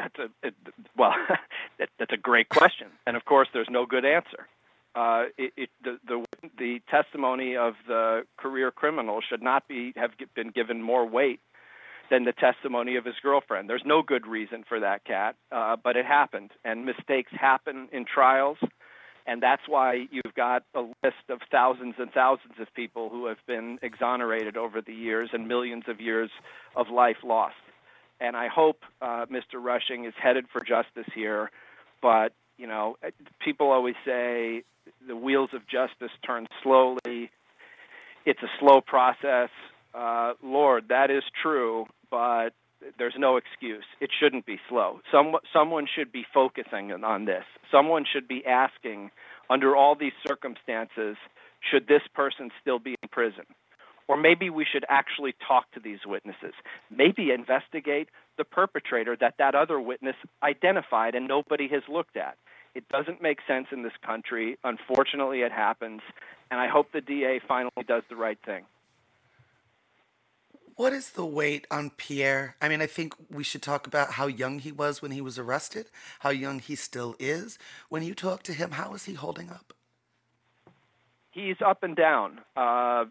That's 0.00 0.18
a 0.18 0.46
it, 0.46 0.54
well, 0.96 1.12
that, 1.78 1.88
that's 1.98 2.12
a 2.12 2.16
great 2.16 2.48
question, 2.48 2.88
and 3.06 3.16
of 3.16 3.24
course, 3.24 3.48
there's 3.52 3.68
no 3.70 3.84
good 3.84 4.04
answer. 4.04 4.46
Uh, 4.94 5.24
it, 5.36 5.52
it, 5.56 5.70
the, 5.84 5.98
the 6.06 6.24
the 6.58 6.80
testimony 6.90 7.56
of 7.56 7.74
the 7.86 8.22
career 8.38 8.70
criminal 8.70 9.20
should 9.28 9.42
not 9.42 9.68
be 9.68 9.92
have 9.96 10.12
been 10.34 10.50
given 10.50 10.80
more 10.82 11.06
weight 11.06 11.40
than 12.10 12.24
the 12.24 12.32
testimony 12.32 12.96
of 12.96 13.04
his 13.04 13.14
girlfriend. 13.22 13.68
There's 13.68 13.84
no 13.84 14.02
good 14.02 14.26
reason 14.26 14.64
for 14.68 14.80
that, 14.80 15.04
Kat, 15.04 15.36
uh, 15.52 15.76
but 15.82 15.96
it 15.96 16.06
happened, 16.06 16.50
and 16.64 16.84
mistakes 16.84 17.30
happen 17.38 17.88
in 17.92 18.04
trials, 18.04 18.58
and 19.26 19.42
that's 19.42 19.62
why 19.68 20.06
you've 20.10 20.34
got 20.34 20.64
a 20.74 20.80
list 20.80 21.28
of 21.28 21.40
thousands 21.52 21.96
and 21.98 22.10
thousands 22.10 22.54
of 22.58 22.72
people 22.74 23.10
who 23.10 23.26
have 23.26 23.38
been 23.46 23.78
exonerated 23.82 24.56
over 24.56 24.80
the 24.80 24.94
years 24.94 25.30
and 25.32 25.46
millions 25.46 25.84
of 25.88 26.00
years 26.00 26.30
of 26.74 26.88
life 26.88 27.18
lost. 27.22 27.54
And 28.20 28.36
I 28.36 28.48
hope 28.48 28.84
uh, 29.00 29.26
Mr. 29.26 29.54
Rushing 29.54 30.04
is 30.04 30.14
headed 30.22 30.46
for 30.52 30.60
justice 30.60 31.10
here, 31.14 31.50
but 32.02 32.32
you 32.58 32.66
know, 32.66 32.96
people 33.42 33.70
always 33.70 33.94
say 34.04 34.62
the 35.06 35.16
wheels 35.16 35.50
of 35.54 35.62
justice 35.66 36.12
turn 36.26 36.46
slowly. 36.62 37.30
It's 38.26 38.42
a 38.42 38.50
slow 38.58 38.82
process. 38.82 39.48
Uh, 39.94 40.34
Lord, 40.42 40.88
that 40.88 41.10
is 41.10 41.22
true, 41.42 41.86
but 42.10 42.50
there's 42.98 43.14
no 43.18 43.38
excuse. 43.38 43.84
It 44.00 44.10
shouldn't 44.18 44.44
be 44.44 44.58
slow. 44.68 45.00
Some, 45.10 45.36
someone 45.52 45.86
should 45.92 46.12
be 46.12 46.24
focusing 46.32 46.92
on 46.92 47.24
this. 47.24 47.44
Someone 47.70 48.04
should 48.10 48.28
be 48.28 48.44
asking, 48.46 49.10
under 49.48 49.74
all 49.74 49.94
these 49.94 50.12
circumstances, 50.26 51.16
should 51.70 51.88
this 51.88 52.02
person 52.14 52.50
still 52.60 52.78
be 52.78 52.96
in 53.02 53.08
prison? 53.10 53.44
Or 54.10 54.16
maybe 54.16 54.50
we 54.50 54.64
should 54.64 54.84
actually 54.88 55.36
talk 55.46 55.70
to 55.70 55.78
these 55.78 56.00
witnesses. 56.04 56.52
Maybe 56.90 57.30
investigate 57.30 58.08
the 58.38 58.44
perpetrator 58.44 59.16
that 59.20 59.34
that 59.38 59.54
other 59.54 59.80
witness 59.80 60.16
identified 60.42 61.14
and 61.14 61.28
nobody 61.28 61.68
has 61.68 61.84
looked 61.88 62.16
at. 62.16 62.36
It 62.74 62.88
doesn't 62.88 63.22
make 63.22 63.38
sense 63.46 63.68
in 63.70 63.84
this 63.84 63.92
country. 64.04 64.58
Unfortunately, 64.64 65.42
it 65.42 65.52
happens. 65.52 66.00
And 66.50 66.58
I 66.58 66.66
hope 66.66 66.90
the 66.90 67.00
DA 67.00 67.40
finally 67.46 67.84
does 67.86 68.02
the 68.10 68.16
right 68.16 68.38
thing. 68.44 68.64
What 70.74 70.92
is 70.92 71.10
the 71.10 71.24
weight 71.24 71.68
on 71.70 71.90
Pierre? 71.90 72.56
I 72.60 72.68
mean, 72.68 72.82
I 72.82 72.86
think 72.86 73.14
we 73.30 73.44
should 73.44 73.62
talk 73.62 73.86
about 73.86 74.14
how 74.14 74.26
young 74.26 74.58
he 74.58 74.72
was 74.72 75.00
when 75.00 75.12
he 75.12 75.20
was 75.20 75.38
arrested, 75.38 75.86
how 76.18 76.30
young 76.30 76.58
he 76.58 76.74
still 76.74 77.14
is. 77.20 77.60
When 77.90 78.02
you 78.02 78.16
talk 78.16 78.42
to 78.44 78.54
him, 78.54 78.72
how 78.72 78.92
is 78.94 79.04
he 79.04 79.14
holding 79.14 79.50
up? 79.50 79.72
He's 81.30 81.62
up 81.64 81.84
and 81.84 81.94
down. 81.94 82.40
Uh, 82.56 83.04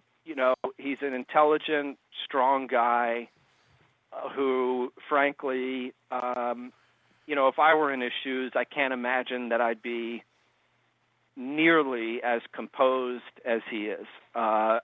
he's 0.89 0.97
an 1.07 1.13
intelligent, 1.13 1.97
strong 2.25 2.67
guy 2.67 3.29
uh, 4.11 4.29
who, 4.29 4.91
frankly, 5.07 5.93
um, 6.11 6.71
you 7.27 7.35
know, 7.35 7.47
if 7.47 7.59
I 7.59 7.75
were 7.75 7.93
in 7.93 8.01
his 8.01 8.11
shoes, 8.23 8.51
I 8.55 8.63
can't 8.63 8.93
imagine 8.93 9.49
that 9.49 9.61
I'd 9.61 9.81
be 9.81 10.23
nearly 11.35 12.21
as 12.23 12.41
composed 12.53 13.23
as 13.45 13.61
he 13.69 13.85
is. 13.85 14.05
Uh, 14.33 14.79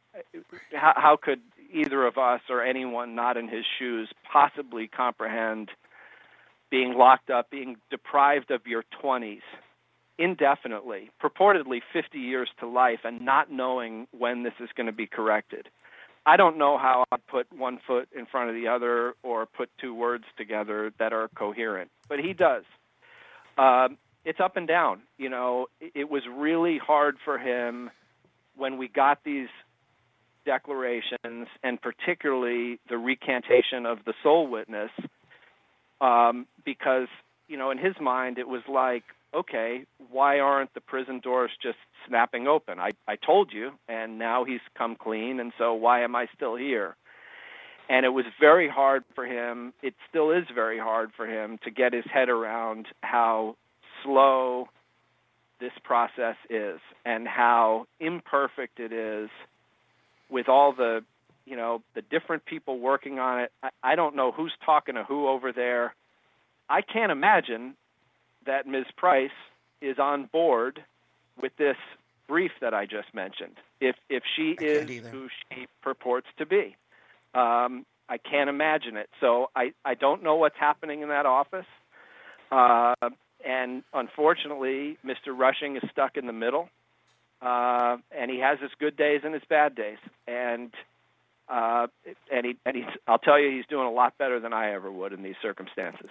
how, 0.73 0.93
how 0.95 1.17
could 1.21 1.41
either 1.73 2.05
of 2.05 2.17
us 2.17 2.41
or 2.49 2.63
anyone 2.63 3.15
not 3.15 3.35
in 3.35 3.49
his 3.49 3.65
shoes 3.79 4.09
possibly 4.31 4.87
comprehend 4.87 5.69
being 6.69 6.93
locked 6.93 7.29
up, 7.29 7.49
being 7.49 7.77
deprived 7.89 8.51
of 8.51 8.61
your 8.67 8.83
20s 9.03 9.41
indefinitely, 10.17 11.09
purportedly 11.21 11.81
50 11.91 12.19
years 12.19 12.49
to 12.59 12.67
life, 12.67 12.99
and 13.03 13.21
not 13.21 13.51
knowing 13.51 14.07
when 14.17 14.43
this 14.43 14.53
is 14.61 14.69
going 14.77 14.87
to 14.87 14.93
be 14.93 15.07
corrected? 15.07 15.67
I 16.25 16.37
don't 16.37 16.57
know 16.57 16.77
how 16.77 17.05
I 17.11 17.17
put 17.17 17.47
one 17.53 17.79
foot 17.85 18.09
in 18.17 18.25
front 18.25 18.49
of 18.49 18.55
the 18.55 18.67
other 18.67 19.13
or 19.21 19.45
put 19.45 19.69
two 19.79 19.93
words 19.93 20.23
together 20.37 20.91
that 20.97 21.13
are 21.13 21.29
coherent, 21.35 21.91
but 22.09 22.19
he 22.19 22.33
does. 22.33 22.63
Um, 23.57 23.97
it's 24.23 24.39
up 24.39 24.57
and 24.57 24.67
down. 24.67 25.01
You 25.17 25.29
know, 25.29 25.67
it 25.79 26.09
was 26.09 26.23
really 26.27 26.79
hard 26.79 27.17
for 27.23 27.37
him 27.37 27.91
when 28.57 28.77
we 28.77 28.87
got 28.87 29.23
these 29.23 29.49
declarations, 30.45 31.47
and 31.63 31.81
particularly 31.81 32.79
the 32.89 32.97
recantation 32.97 33.85
of 33.85 33.99
the 34.05 34.13
sole 34.23 34.47
witness, 34.47 34.91
um, 36.01 36.47
because 36.63 37.07
you 37.47 37.57
know, 37.57 37.71
in 37.71 37.77
his 37.77 37.93
mind, 38.01 38.37
it 38.37 38.47
was 38.47 38.61
like, 38.67 39.03
okay, 39.35 39.85
why 40.09 40.39
aren't 40.39 40.73
the 40.73 40.81
prison 40.81 41.19
doors 41.19 41.51
just 41.61 41.77
snapping 42.07 42.47
open? 42.47 42.79
I, 42.79 42.91
I 43.07 43.17
told 43.17 43.51
you, 43.51 43.71
and 43.87 44.17
now 44.17 44.45
he's 44.45 44.61
come 44.77 44.95
clean, 44.95 45.39
and 45.39 45.51
so 45.57 45.73
why 45.73 46.03
am 46.03 46.15
I 46.15 46.27
still 46.35 46.55
here? 46.55 46.95
And 47.89 48.05
it 48.05 48.09
was 48.09 48.25
very 48.39 48.67
hard 48.67 49.03
for 49.13 49.25
him, 49.25 49.73
it 49.83 49.93
still 50.09 50.31
is 50.31 50.45
very 50.53 50.79
hard 50.79 51.11
for 51.15 51.27
him 51.27 51.59
to 51.63 51.71
get 51.71 51.93
his 51.93 52.05
head 52.11 52.29
around 52.29 52.87
how 53.01 53.57
slow 54.03 54.69
this 55.59 55.71
process 55.83 56.35
is 56.49 56.79
and 57.05 57.27
how 57.27 57.87
imperfect 57.99 58.79
it 58.79 58.91
is 58.91 59.29
with 60.29 60.49
all 60.49 60.73
the 60.73 61.03
you 61.45 61.55
know 61.55 61.81
the 61.93 62.01
different 62.01 62.45
people 62.45 62.79
working 62.79 63.19
on 63.19 63.41
it 63.41 63.51
I, 63.63 63.69
I 63.83 63.95
don't 63.95 64.15
know 64.15 64.31
who's 64.31 64.51
talking 64.65 64.95
to 64.95 65.03
who 65.03 65.27
over 65.27 65.53
there 65.53 65.95
i 66.69 66.81
can't 66.81 67.11
imagine 67.11 67.75
that 68.45 68.67
ms 68.67 68.85
price 68.97 69.29
is 69.81 69.99
on 69.99 70.25
board 70.25 70.83
with 71.41 71.55
this 71.57 71.77
brief 72.27 72.51
that 72.61 72.73
i 72.73 72.85
just 72.85 73.13
mentioned 73.13 73.57
if 73.79 73.95
if 74.09 74.23
she 74.35 74.55
is 74.63 74.89
who 75.11 75.27
she 75.51 75.67
purports 75.81 76.27
to 76.37 76.45
be 76.45 76.75
um, 77.33 77.85
i 78.09 78.17
can't 78.17 78.49
imagine 78.49 78.97
it 78.97 79.09
so 79.19 79.49
i 79.55 79.71
i 79.83 79.93
don't 79.93 80.23
know 80.23 80.35
what's 80.35 80.57
happening 80.57 81.01
in 81.01 81.09
that 81.09 81.25
office 81.25 81.65
uh, 82.51 82.93
and 83.45 83.83
unfortunately, 83.93 84.97
Mr. 85.05 85.37
Rushing 85.37 85.77
is 85.77 85.83
stuck 85.91 86.17
in 86.17 86.25
the 86.25 86.33
middle, 86.33 86.69
uh, 87.41 87.97
and 88.11 88.31
he 88.31 88.39
has 88.39 88.59
his 88.59 88.71
good 88.79 88.97
days 88.97 89.21
and 89.23 89.33
his 89.33 89.43
bad 89.47 89.75
days. 89.75 89.97
And 90.27 90.71
uh, 91.47 91.87
and 92.33 92.45
he 92.45 92.57
and 92.65 92.75
he's 92.75 92.85
I'll 93.07 93.19
tell 93.19 93.39
you, 93.39 93.55
he's 93.55 93.67
doing 93.67 93.85
a 93.85 93.91
lot 93.91 94.17
better 94.17 94.39
than 94.39 94.51
I 94.51 94.73
ever 94.73 94.91
would 94.91 95.13
in 95.13 95.21
these 95.21 95.35
circumstances. 95.41 96.09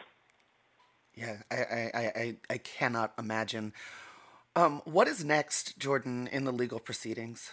Yeah, 1.14 1.36
I 1.50 1.56
I 1.56 2.00
I, 2.16 2.36
I 2.50 2.58
cannot 2.58 3.12
imagine. 3.18 3.72
Um, 4.56 4.82
what 4.84 5.08
is 5.08 5.24
next, 5.24 5.78
Jordan, 5.78 6.28
in 6.30 6.44
the 6.44 6.52
legal 6.52 6.78
proceedings? 6.78 7.52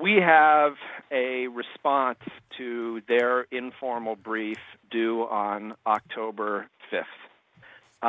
We 0.00 0.16
have 0.24 0.74
a 1.10 1.48
response 1.48 2.20
to 2.58 3.00
their 3.08 3.42
informal 3.50 4.16
brief 4.16 4.58
due 4.90 5.22
on 5.22 5.74
October 5.86 6.66
5th. 6.92 7.04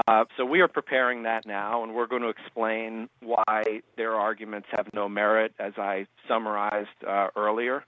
Uh, 0.08 0.26
so 0.38 0.46
we 0.46 0.60
are 0.60 0.68
preparing 0.68 1.24
that 1.24 1.48
now, 1.48 1.82
and 1.82 1.96
we're 1.96 2.06
going 2.06 2.22
to 2.22 2.30
explain 2.30 3.10
why 3.22 3.82
their 3.98 4.14
arguments 4.14 4.68
have 4.72 4.88
no 4.94 5.10
merit, 5.10 5.54
as 5.58 5.74
I 5.78 6.06
summarized 6.28 6.90
uh, 7.08 7.30
earlier. 7.36 7.84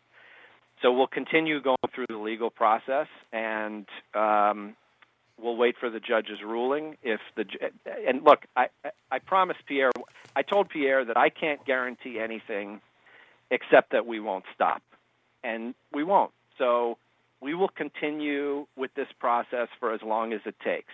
So 0.81 0.91
we'll 0.91 1.05
continue 1.05 1.61
going 1.61 1.77
through 1.93 2.07
the 2.09 2.17
legal 2.17 2.49
process, 2.49 3.05
and 3.31 3.85
um, 4.15 4.75
we'll 5.41 5.57
wait 5.57 5.75
for 5.79 5.89
the 5.89 5.99
judge's 5.99 6.41
ruling. 6.45 6.97
If 7.03 7.19
the 7.35 7.45
and 8.07 8.23
look, 8.23 8.45
I 8.55 8.67
I 9.11 9.19
promised 9.19 9.65
Pierre, 9.65 9.91
I 10.35 10.41
told 10.41 10.69
Pierre 10.69 11.05
that 11.05 11.17
I 11.17 11.29
can't 11.29 11.65
guarantee 11.65 12.19
anything 12.19 12.81
except 13.49 13.91
that 13.91 14.05
we 14.05 14.19
won't 14.19 14.45
stop, 14.55 14.81
and 15.43 15.73
we 15.91 16.03
won't. 16.03 16.31
So 16.57 16.97
we 17.41 17.53
will 17.53 17.69
continue 17.69 18.67
with 18.77 18.93
this 18.93 19.07
process 19.19 19.67
for 19.79 19.93
as 19.93 20.01
long 20.01 20.31
as 20.33 20.41
it 20.45 20.55
takes. 20.63 20.93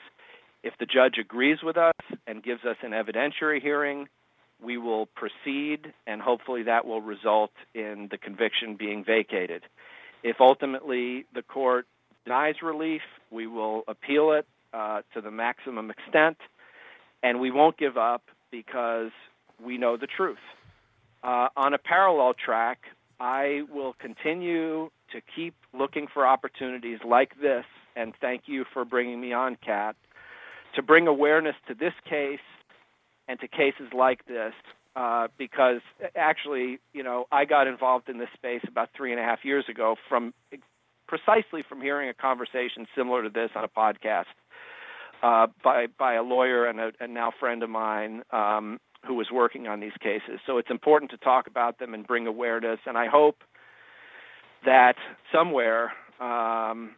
If 0.63 0.73
the 0.79 0.85
judge 0.85 1.17
agrees 1.19 1.59
with 1.61 1.77
us 1.77 1.93
and 2.25 2.41
gives 2.41 2.65
us 2.65 2.77
an 2.81 2.91
evidentiary 2.91 3.61
hearing, 3.61 4.07
we 4.61 4.77
will 4.77 5.05
proceed, 5.05 5.93
and 6.07 6.21
hopefully 6.21 6.63
that 6.63 6.85
will 6.85 7.01
result 7.01 7.51
in 7.75 8.07
the 8.09 8.17
conviction 8.17 8.75
being 8.75 9.03
vacated. 9.03 9.63
If 10.23 10.37
ultimately 10.39 11.25
the 11.33 11.43
court 11.43 11.85
denies 12.27 12.55
relief, 12.61 13.01
we 13.31 13.47
will 13.47 13.83
appeal 13.87 14.33
it 14.33 14.45
uh, 14.73 15.01
to 15.13 15.21
the 15.21 15.31
maximum 15.31 15.89
extent, 15.89 16.37
and 17.23 17.39
we 17.39 17.51
won't 17.51 17.77
give 17.77 17.97
up 17.97 18.23
because 18.51 19.11
we 19.63 19.77
know 19.77 19.95
the 19.95 20.07
truth. 20.07 20.37
Uh, 21.23 21.47
on 21.55 21.73
a 21.73 21.77
parallel 21.77 22.33
track, 22.33 22.79
I 23.19 23.61
will 23.73 23.93
continue 23.93 24.89
to 25.13 25.21
keep 25.35 25.55
looking 25.73 26.07
for 26.13 26.27
opportunities 26.27 26.99
like 27.07 27.39
this, 27.41 27.63
and 27.95 28.13
thank 28.19 28.43
you 28.45 28.65
for 28.73 28.83
bringing 28.83 29.21
me 29.21 29.31
on, 29.31 29.57
Kat, 29.65 29.95
to 30.75 30.81
bring 30.81 31.07
awareness 31.07 31.55
to 31.69 31.73
this 31.73 31.93
case 32.09 32.39
and 33.29 33.39
to 33.39 33.47
cases 33.47 33.93
like 33.95 34.25
this. 34.25 34.53
Uh, 34.97 35.27
because 35.37 35.81
actually, 36.15 36.79
you 36.91 37.03
know, 37.03 37.25
I 37.31 37.45
got 37.45 37.67
involved 37.67 38.09
in 38.09 38.17
this 38.17 38.29
space 38.33 38.61
about 38.67 38.89
three 38.97 39.11
and 39.11 39.19
a 39.19 39.23
half 39.23 39.45
years 39.45 39.65
ago 39.69 39.95
from 40.09 40.33
precisely 41.07 41.63
from 41.67 41.81
hearing 41.81 42.09
a 42.09 42.13
conversation 42.13 42.87
similar 42.95 43.23
to 43.23 43.29
this 43.29 43.49
on 43.55 43.63
a 43.63 43.67
podcast 43.67 44.25
uh, 45.23 45.47
by 45.63 45.87
by 45.97 46.13
a 46.15 46.23
lawyer 46.23 46.65
and 46.65 46.79
a 46.79 46.91
and 46.99 47.13
now 47.13 47.31
friend 47.39 47.63
of 47.63 47.69
mine 47.69 48.23
um, 48.31 48.79
who 49.05 49.15
was 49.15 49.27
working 49.31 49.67
on 49.67 49.79
these 49.79 49.95
cases. 49.99 50.39
So 50.45 50.57
it's 50.57 50.69
important 50.69 51.11
to 51.11 51.17
talk 51.17 51.47
about 51.47 51.79
them 51.79 51.93
and 51.93 52.05
bring 52.05 52.27
awareness. 52.27 52.79
And 52.85 52.97
I 52.97 53.07
hope 53.07 53.43
that 54.65 54.95
somewhere, 55.31 55.93
um, 56.19 56.91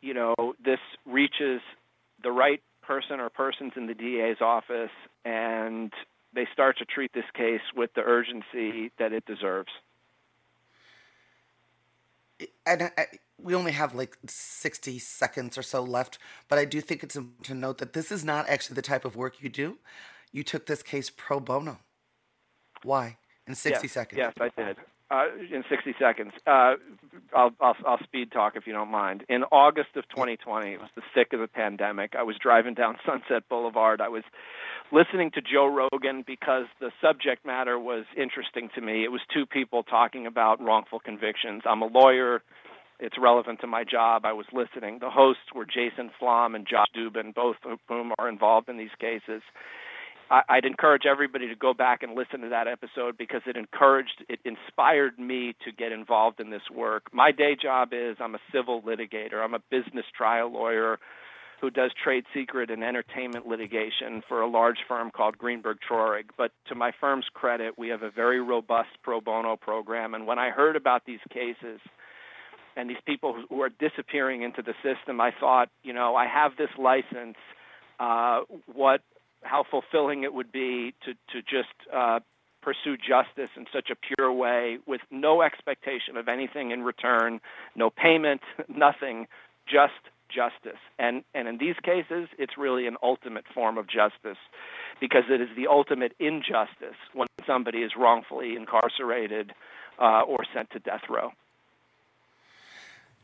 you 0.00 0.14
know, 0.14 0.34
this 0.64 0.78
reaches 1.04 1.60
the 2.22 2.30
right 2.30 2.62
person 2.82 3.20
or 3.20 3.30
persons 3.30 3.72
in 3.76 3.86
the 3.86 3.94
DA's 3.94 4.40
office 4.40 4.90
and 5.24 5.92
they 6.34 6.46
start 6.52 6.78
to 6.78 6.84
treat 6.84 7.12
this 7.12 7.24
case 7.34 7.62
with 7.74 7.90
the 7.94 8.02
urgency 8.02 8.92
that 8.98 9.12
it 9.12 9.24
deserves. 9.26 9.70
And 12.64 12.90
I, 12.96 13.06
we 13.40 13.54
only 13.54 13.72
have 13.72 13.94
like 13.94 14.16
60 14.26 14.98
seconds 14.98 15.56
or 15.56 15.62
so 15.62 15.82
left, 15.82 16.18
but 16.48 16.58
I 16.58 16.64
do 16.64 16.80
think 16.80 17.02
it's 17.02 17.16
important 17.16 17.46
to 17.46 17.54
note 17.54 17.78
that 17.78 17.92
this 17.92 18.10
is 18.10 18.24
not 18.24 18.48
actually 18.48 18.74
the 18.74 18.82
type 18.82 19.04
of 19.04 19.16
work 19.16 19.42
you 19.42 19.48
do. 19.48 19.78
You 20.32 20.42
took 20.42 20.66
this 20.66 20.82
case 20.82 21.10
pro 21.10 21.40
bono. 21.40 21.78
Why? 22.82 23.18
In 23.46 23.54
60 23.54 23.86
yes, 23.86 23.92
seconds. 23.92 24.18
Yes, 24.18 24.32
I 24.40 24.50
did. 24.60 24.76
Uh, 25.08 25.26
in 25.52 25.62
60 25.70 25.94
seconds. 26.00 26.32
Uh, 26.48 26.74
I'll, 27.32 27.52
I'll, 27.60 27.76
I'll 27.86 28.02
speed 28.02 28.32
talk 28.32 28.56
if 28.56 28.66
you 28.66 28.72
don't 28.72 28.90
mind. 28.90 29.22
In 29.28 29.44
August 29.52 29.90
of 29.94 30.02
2020, 30.08 30.72
it 30.72 30.80
was 30.80 30.90
the 30.96 31.02
thick 31.14 31.32
of 31.32 31.38
the 31.38 31.46
pandemic. 31.46 32.14
I 32.18 32.24
was 32.24 32.34
driving 32.42 32.74
down 32.74 32.96
Sunset 33.06 33.48
Boulevard. 33.48 34.00
I 34.00 34.08
was 34.08 34.24
listening 34.90 35.30
to 35.32 35.40
Joe 35.40 35.66
Rogan 35.66 36.24
because 36.26 36.64
the 36.80 36.90
subject 37.00 37.46
matter 37.46 37.78
was 37.78 38.04
interesting 38.16 38.68
to 38.74 38.80
me. 38.80 39.04
It 39.04 39.12
was 39.12 39.20
two 39.32 39.46
people 39.46 39.84
talking 39.84 40.26
about 40.26 40.60
wrongful 40.60 40.98
convictions. 40.98 41.62
I'm 41.66 41.82
a 41.82 41.86
lawyer. 41.86 42.42
It's 42.98 43.16
relevant 43.16 43.60
to 43.60 43.68
my 43.68 43.84
job. 43.84 44.24
I 44.24 44.32
was 44.32 44.46
listening. 44.52 44.98
The 45.00 45.10
hosts 45.10 45.54
were 45.54 45.66
Jason 45.66 46.10
Flom 46.18 46.56
and 46.56 46.66
Josh 46.66 46.88
Dubin, 46.96 47.32
both 47.32 47.56
of 47.64 47.78
whom 47.88 48.12
are 48.18 48.28
involved 48.28 48.68
in 48.68 48.76
these 48.76 48.94
cases. 48.98 49.42
I, 50.30 50.56
would 50.56 50.64
encourage 50.64 51.06
everybody 51.06 51.48
to 51.48 51.54
go 51.54 51.72
back 51.72 52.02
and 52.02 52.14
listen 52.14 52.40
to 52.40 52.48
that 52.48 52.66
episode 52.66 53.16
because 53.16 53.42
it 53.46 53.56
encouraged, 53.56 54.24
it 54.28 54.40
inspired 54.44 55.18
me 55.18 55.54
to 55.64 55.72
get 55.72 55.92
involved 55.92 56.40
in 56.40 56.50
this 56.50 56.68
work. 56.74 57.04
My 57.12 57.30
day 57.30 57.56
job 57.60 57.90
is 57.92 58.16
I'm 58.20 58.34
a 58.34 58.40
civil 58.52 58.82
litigator. 58.82 59.42
I'm 59.42 59.54
a 59.54 59.60
business 59.70 60.04
trial 60.16 60.52
lawyer 60.52 60.98
who 61.60 61.70
does 61.70 61.90
trade 62.02 62.24
secret 62.34 62.70
and 62.70 62.84
entertainment 62.84 63.46
litigation 63.46 64.22
for 64.28 64.42
a 64.42 64.48
large 64.48 64.78
firm 64.86 65.10
called 65.10 65.38
Greenberg 65.38 65.78
Traurig. 65.88 66.24
But 66.36 66.52
to 66.68 66.74
my 66.74 66.92
firm's 67.00 67.26
credit, 67.32 67.78
we 67.78 67.88
have 67.88 68.02
a 68.02 68.10
very 68.10 68.40
robust 68.40 68.90
pro 69.02 69.20
bono 69.20 69.56
program. 69.56 70.14
And 70.14 70.26
when 70.26 70.38
I 70.38 70.50
heard 70.50 70.76
about 70.76 71.06
these 71.06 71.20
cases 71.32 71.80
and 72.76 72.90
these 72.90 72.98
people 73.06 73.42
who 73.48 73.62
are 73.62 73.70
disappearing 73.70 74.42
into 74.42 74.60
the 74.60 74.74
system, 74.82 75.20
I 75.20 75.30
thought, 75.38 75.70
you 75.82 75.94
know, 75.94 76.14
I 76.14 76.26
have 76.26 76.52
this 76.58 76.70
license. 76.78 77.36
Uh, 77.98 78.40
what 78.74 79.00
how 79.46 79.64
fulfilling 79.70 80.24
it 80.24 80.34
would 80.34 80.52
be 80.52 80.94
to 81.04 81.14
to 81.32 81.42
just 81.42 81.74
uh, 81.94 82.20
pursue 82.62 82.96
justice 82.96 83.50
in 83.56 83.66
such 83.72 83.90
a 83.90 83.94
pure 83.94 84.32
way 84.32 84.78
with 84.86 85.00
no 85.10 85.42
expectation 85.42 86.16
of 86.16 86.28
anything 86.28 86.72
in 86.72 86.82
return, 86.82 87.40
no 87.76 87.90
payment, 87.90 88.40
nothing, 88.68 89.26
just 89.66 89.92
justice. 90.28 90.80
And 90.98 91.22
and 91.34 91.48
in 91.48 91.58
these 91.58 91.76
cases, 91.82 92.28
it's 92.38 92.58
really 92.58 92.86
an 92.86 92.96
ultimate 93.02 93.44
form 93.54 93.78
of 93.78 93.86
justice 93.86 94.38
because 95.00 95.24
it 95.30 95.40
is 95.40 95.48
the 95.56 95.68
ultimate 95.68 96.12
injustice 96.18 96.98
when 97.14 97.28
somebody 97.46 97.78
is 97.78 97.92
wrongfully 97.96 98.56
incarcerated 98.56 99.52
uh, 100.00 100.22
or 100.22 100.38
sent 100.52 100.70
to 100.70 100.78
death 100.78 101.02
row. 101.08 101.30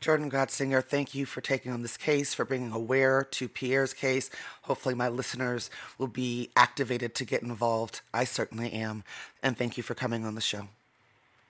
Jordan 0.03 0.29
Grotzinger, 0.29 0.83
thank 0.83 1.15
you 1.15 1.25
for 1.25 1.39
taking 1.39 1.71
on 1.71 1.81
this 1.81 1.95
case, 1.95 2.33
for 2.33 2.43
bringing 2.43 2.73
aware 2.73 3.23
to 3.31 3.47
Pierre's 3.47 3.93
case. 3.93 4.29
Hopefully, 4.63 4.95
my 4.95 5.07
listeners 5.07 5.69
will 5.97 6.07
be 6.07 6.49
activated 6.57 7.15
to 7.15 7.23
get 7.23 7.41
involved. 7.41 8.01
I 8.13 8.25
certainly 8.25 8.73
am. 8.73 9.05
And 9.41 9.57
thank 9.57 9.77
you 9.77 9.83
for 9.83 9.93
coming 9.93 10.25
on 10.25 10.35
the 10.35 10.41
show. 10.41 10.67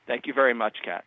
Thank 0.05 0.27
you 0.27 0.33
very 0.33 0.53
much, 0.53 0.77
Kat. 0.85 1.03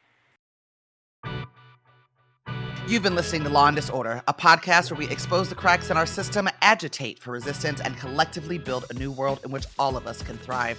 You've 2.89 3.05
been 3.05 3.15
listening 3.15 3.45
to 3.45 3.49
Law 3.49 3.69
and 3.69 3.77
Disorder, 3.77 4.25
a 4.27 4.35
podcast 4.35 4.91
where 4.91 4.99
we 4.99 5.09
expose 5.09 5.49
the 5.49 5.55
cracks 5.55 5.89
in 5.89 5.97
our 5.97 6.07
system, 6.07 6.49
agitate 6.63 7.21
for 7.21 7.31
resistance, 7.31 7.81
and 7.81 7.97
collectively 7.97 8.59
build 8.59 8.87
a 8.91 8.95
new 8.95 9.13
world 9.13 9.39
in 9.45 9.53
which 9.53 9.67
all 9.79 9.97
of 9.97 10.09
us 10.09 10.21
can 10.21 10.37
thrive. 10.37 10.79